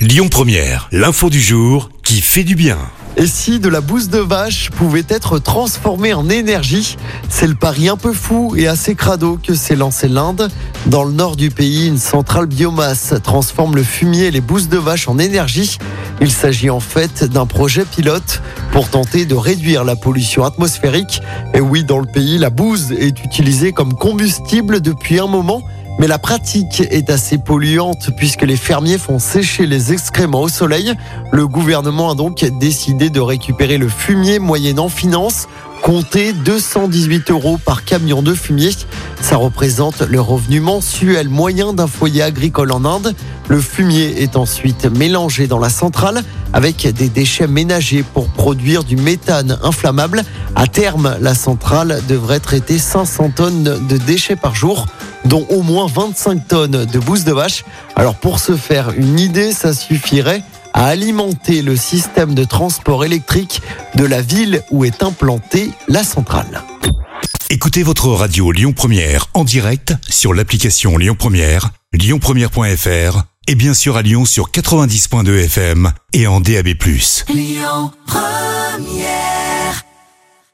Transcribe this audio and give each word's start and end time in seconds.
Lyon 0.00 0.28
Première, 0.30 0.88
l'info 0.92 1.28
du 1.28 1.42
jour 1.42 1.90
qui 2.02 2.22
fait 2.22 2.42
du 2.42 2.54
bien. 2.54 2.78
Et 3.18 3.26
si 3.26 3.60
de 3.60 3.68
la 3.68 3.82
bouse 3.82 4.08
de 4.08 4.16
vache 4.16 4.70
pouvait 4.70 5.04
être 5.10 5.38
transformée 5.38 6.14
en 6.14 6.30
énergie 6.30 6.96
C'est 7.28 7.46
le 7.46 7.54
pari 7.54 7.86
un 7.90 7.98
peu 7.98 8.14
fou 8.14 8.54
et 8.56 8.66
assez 8.66 8.94
crado 8.94 9.38
que 9.46 9.52
s'est 9.52 9.76
lancé 9.76 10.08
l'Inde. 10.08 10.48
Dans 10.86 11.04
le 11.04 11.12
nord 11.12 11.36
du 11.36 11.50
pays, 11.50 11.86
une 11.86 11.98
centrale 11.98 12.46
biomasse 12.46 13.12
transforme 13.22 13.76
le 13.76 13.82
fumier 13.82 14.28
et 14.28 14.30
les 14.30 14.40
bousses 14.40 14.70
de 14.70 14.78
vache 14.78 15.06
en 15.06 15.18
énergie. 15.18 15.76
Il 16.22 16.30
s'agit 16.30 16.70
en 16.70 16.80
fait 16.80 17.24
d'un 17.24 17.44
projet 17.44 17.84
pilote 17.84 18.40
pour 18.72 18.88
tenter 18.88 19.26
de 19.26 19.34
réduire 19.34 19.84
la 19.84 19.96
pollution 19.96 20.44
atmosphérique. 20.44 21.20
Et 21.52 21.60
oui, 21.60 21.84
dans 21.84 21.98
le 21.98 22.06
pays, 22.06 22.38
la 22.38 22.48
bouse 22.48 22.92
est 22.92 23.22
utilisée 23.22 23.72
comme 23.72 23.92
combustible 23.92 24.80
depuis 24.80 25.20
un 25.20 25.26
moment. 25.26 25.62
Mais 25.98 26.06
la 26.06 26.18
pratique 26.18 26.82
est 26.90 27.10
assez 27.10 27.36
polluante 27.36 28.10
puisque 28.16 28.42
les 28.42 28.56
fermiers 28.56 28.98
font 28.98 29.18
sécher 29.18 29.66
les 29.66 29.92
excréments 29.92 30.40
au 30.42 30.48
soleil. 30.48 30.94
Le 31.30 31.46
gouvernement 31.46 32.10
a 32.10 32.14
donc 32.14 32.44
décidé 32.58 33.10
de 33.10 33.20
récupérer 33.20 33.76
le 33.76 33.88
fumier 33.88 34.38
moyennant 34.38 34.88
finance. 34.88 35.46
Comptez 35.82 36.32
218 36.32 37.30
euros 37.30 37.58
par 37.58 37.84
camion 37.84 38.22
de 38.22 38.34
fumier. 38.34 38.70
Ça 39.20 39.36
représente 39.36 40.00
le 40.02 40.20
revenu 40.20 40.60
mensuel 40.60 41.28
moyen 41.28 41.72
d'un 41.72 41.86
foyer 41.86 42.22
agricole 42.22 42.72
en 42.72 42.84
Inde. 42.84 43.14
Le 43.48 43.60
fumier 43.60 44.22
est 44.22 44.36
ensuite 44.36 44.86
mélangé 44.86 45.46
dans 45.46 45.58
la 45.58 45.70
centrale 45.70 46.22
avec 46.52 46.86
des 46.94 47.08
déchets 47.08 47.46
ménagers 47.46 48.04
pour 48.14 48.28
produire 48.28 48.84
du 48.84 48.96
méthane 48.96 49.58
inflammable. 49.62 50.22
À 50.54 50.66
terme, 50.66 51.16
la 51.20 51.34
centrale 51.34 52.00
devrait 52.08 52.40
traiter 52.40 52.78
500 52.78 53.32
tonnes 53.36 53.86
de 53.88 53.96
déchets 53.96 54.36
par 54.36 54.54
jour 54.54 54.86
dont 55.24 55.46
au 55.50 55.62
moins 55.62 55.86
25 55.86 56.48
tonnes 56.48 56.84
de 56.84 56.98
bouse 56.98 57.24
de 57.24 57.32
vache. 57.32 57.64
Alors 57.96 58.14
pour 58.14 58.38
se 58.38 58.56
faire 58.56 58.90
une 58.96 59.18
idée, 59.18 59.52
ça 59.52 59.74
suffirait 59.74 60.42
à 60.72 60.86
alimenter 60.86 61.62
le 61.62 61.76
système 61.76 62.34
de 62.34 62.44
transport 62.44 63.04
électrique 63.04 63.62
de 63.96 64.04
la 64.04 64.22
ville 64.22 64.62
où 64.70 64.84
est 64.84 65.02
implantée 65.02 65.70
la 65.88 66.04
centrale. 66.04 66.62
Écoutez 67.50 67.82
votre 67.82 68.08
radio 68.08 68.52
Lyon 68.52 68.72
Première 68.72 69.26
en 69.34 69.42
direct 69.42 69.94
sur 70.08 70.34
l'application 70.34 70.96
Lyon 70.96 71.16
Première, 71.18 71.70
lyonpremière.fr 71.92 73.24
et 73.48 73.54
bien 73.56 73.74
sûr 73.74 73.96
à 73.96 74.02
Lyon 74.02 74.24
sur 74.24 74.50
90.2 74.50 75.44
FM 75.46 75.92
et 76.12 76.28
en 76.28 76.40
DAB+. 76.40 76.68
Lyon 77.28 77.90
Première 78.06 78.99